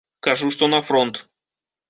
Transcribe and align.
Кажу, 0.27 0.47
што 0.55 0.69
на 0.75 0.79
фронт. 0.87 1.21